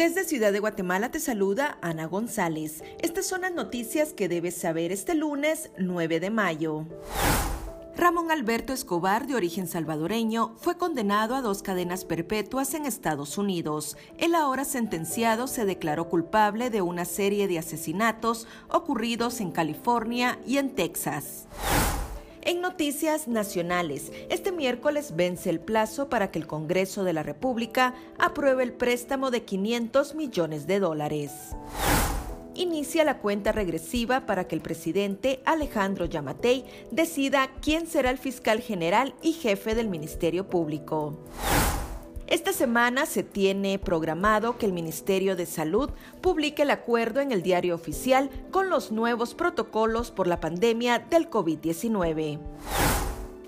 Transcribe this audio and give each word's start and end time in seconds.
Desde 0.00 0.24
Ciudad 0.24 0.50
de 0.50 0.60
Guatemala 0.60 1.10
te 1.10 1.20
saluda 1.20 1.76
Ana 1.82 2.06
González. 2.06 2.82
Estas 3.02 3.26
son 3.26 3.42
las 3.42 3.52
noticias 3.52 4.14
que 4.14 4.30
debes 4.30 4.56
saber 4.56 4.92
este 4.92 5.14
lunes 5.14 5.70
9 5.76 6.20
de 6.20 6.30
mayo. 6.30 6.86
Ramón 7.98 8.30
Alberto 8.30 8.72
Escobar, 8.72 9.26
de 9.26 9.34
origen 9.34 9.66
salvadoreño, 9.66 10.54
fue 10.56 10.78
condenado 10.78 11.34
a 11.34 11.42
dos 11.42 11.62
cadenas 11.62 12.06
perpetuas 12.06 12.72
en 12.72 12.86
Estados 12.86 13.36
Unidos. 13.36 13.98
El 14.16 14.34
ahora 14.34 14.64
sentenciado 14.64 15.46
se 15.46 15.66
declaró 15.66 16.08
culpable 16.08 16.70
de 16.70 16.80
una 16.80 17.04
serie 17.04 17.46
de 17.46 17.58
asesinatos 17.58 18.48
ocurridos 18.70 19.42
en 19.42 19.50
California 19.50 20.38
y 20.46 20.56
en 20.56 20.74
Texas. 20.74 21.46
En 22.42 22.62
noticias 22.62 23.28
nacionales, 23.28 24.10
este 24.30 24.50
miércoles 24.50 25.14
vence 25.14 25.50
el 25.50 25.60
plazo 25.60 26.08
para 26.08 26.30
que 26.30 26.38
el 26.38 26.46
Congreso 26.46 27.04
de 27.04 27.12
la 27.12 27.22
República 27.22 27.94
apruebe 28.18 28.62
el 28.62 28.72
préstamo 28.72 29.30
de 29.30 29.42
500 29.42 30.14
millones 30.14 30.66
de 30.66 30.80
dólares. 30.80 31.32
Inicia 32.54 33.04
la 33.04 33.18
cuenta 33.18 33.52
regresiva 33.52 34.24
para 34.24 34.48
que 34.48 34.54
el 34.54 34.62
presidente 34.62 35.42
Alejandro 35.44 36.06
Yamatei 36.06 36.64
decida 36.90 37.50
quién 37.60 37.86
será 37.86 38.10
el 38.10 38.18
fiscal 38.18 38.60
general 38.60 39.14
y 39.22 39.32
jefe 39.32 39.74
del 39.74 39.88
Ministerio 39.88 40.48
Público. 40.48 41.18
Esta 42.30 42.52
semana 42.52 43.06
se 43.06 43.24
tiene 43.24 43.80
programado 43.80 44.56
que 44.56 44.64
el 44.64 44.72
Ministerio 44.72 45.34
de 45.34 45.46
Salud 45.46 45.90
publique 46.20 46.62
el 46.62 46.70
acuerdo 46.70 47.20
en 47.20 47.32
el 47.32 47.42
diario 47.42 47.74
oficial 47.74 48.30
con 48.52 48.70
los 48.70 48.92
nuevos 48.92 49.34
protocolos 49.34 50.12
por 50.12 50.28
la 50.28 50.38
pandemia 50.38 51.00
del 51.00 51.28
COVID-19. 51.28 52.38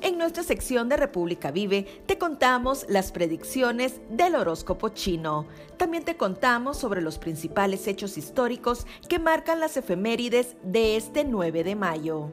En 0.00 0.16
nuestra 0.16 0.42
sección 0.42 0.88
de 0.88 0.96
República 0.96 1.50
Vive 1.50 2.02
te 2.06 2.16
contamos 2.16 2.86
las 2.88 3.12
predicciones 3.12 4.00
del 4.08 4.34
horóscopo 4.34 4.88
chino. 4.88 5.46
También 5.76 6.02
te 6.02 6.16
contamos 6.16 6.78
sobre 6.78 7.02
los 7.02 7.18
principales 7.18 7.86
hechos 7.86 8.16
históricos 8.16 8.86
que 9.10 9.18
marcan 9.18 9.60
las 9.60 9.76
efemérides 9.76 10.56
de 10.62 10.96
este 10.96 11.24
9 11.24 11.64
de 11.64 11.76
mayo. 11.76 12.32